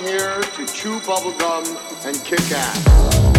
[0.00, 3.31] Here to chew bubblegum and kick ass.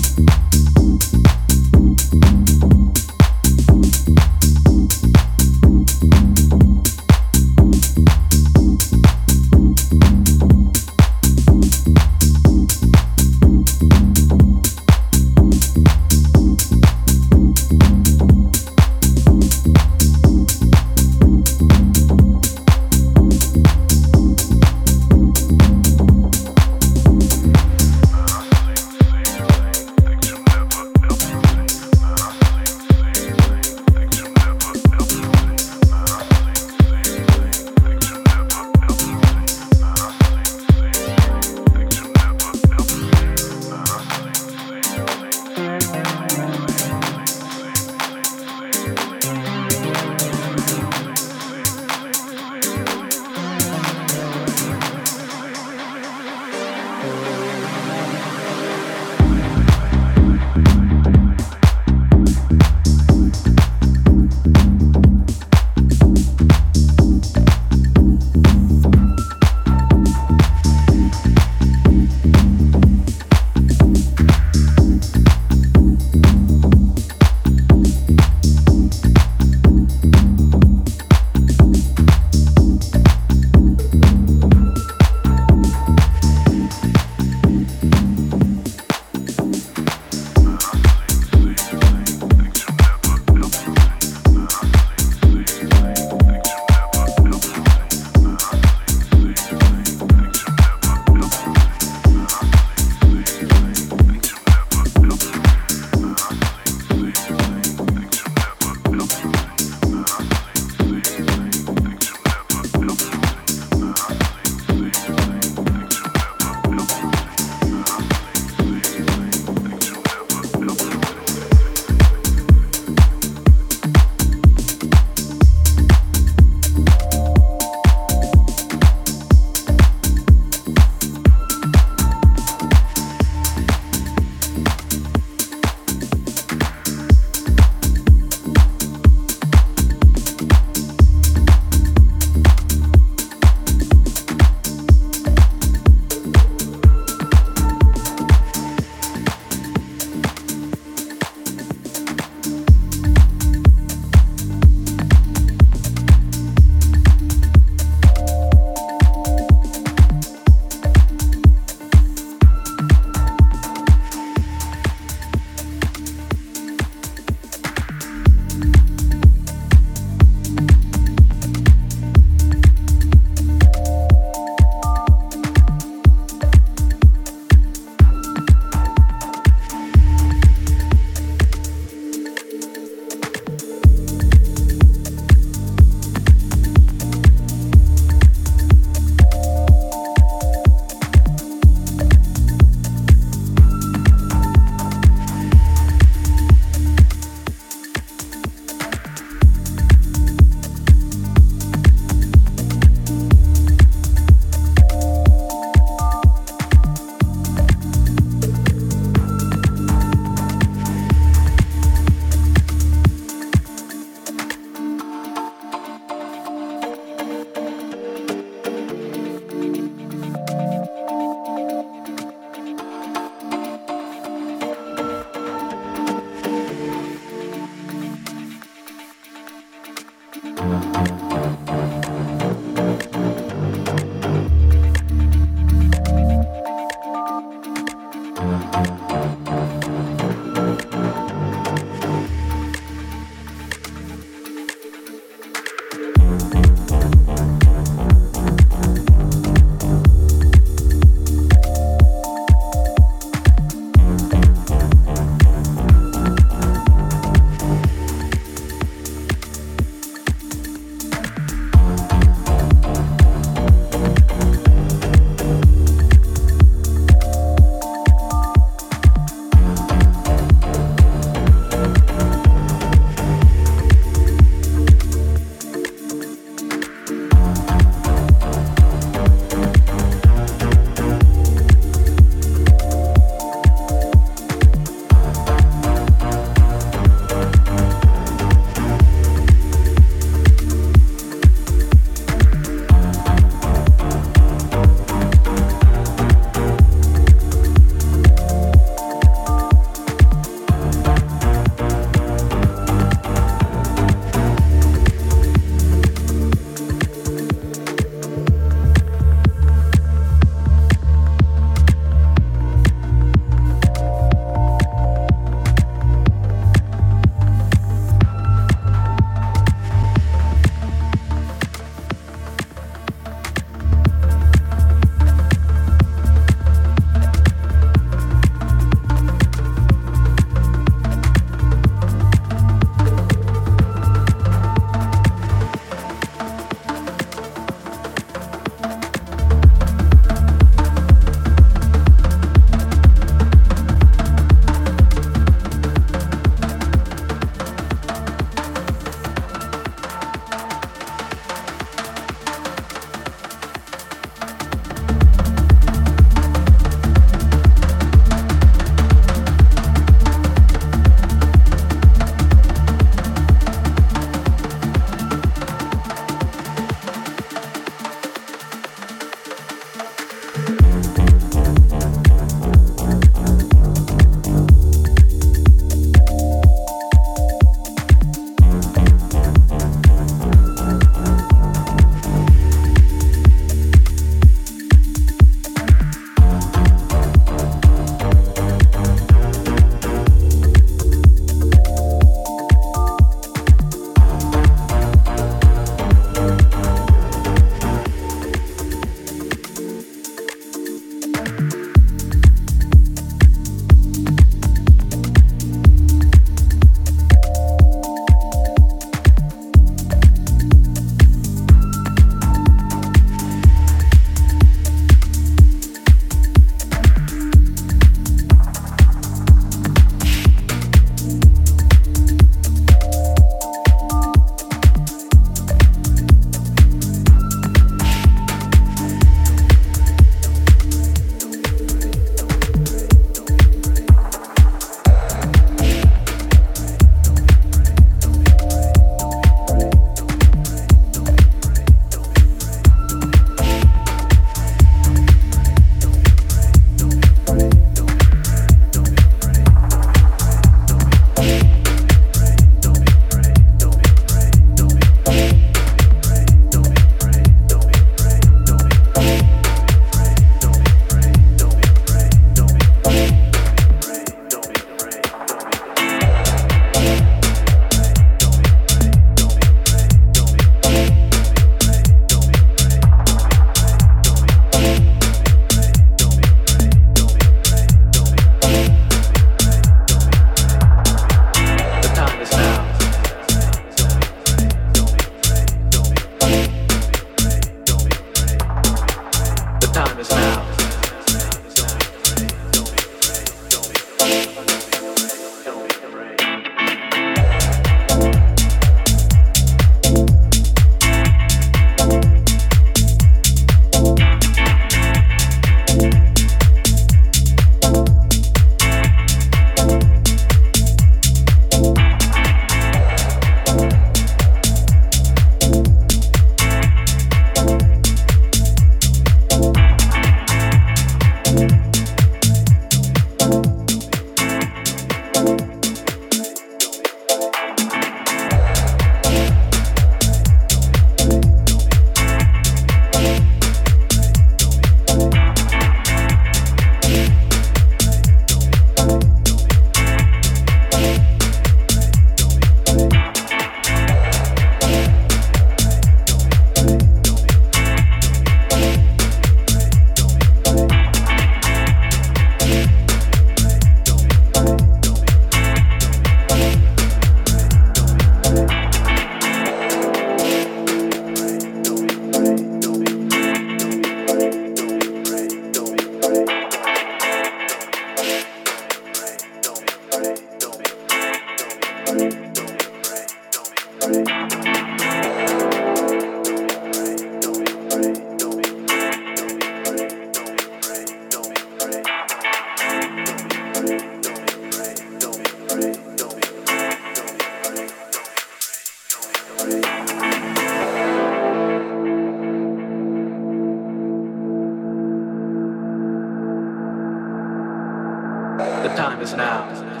[598.95, 600.00] time is now.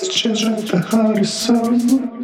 [0.00, 2.19] The children the heart and soul.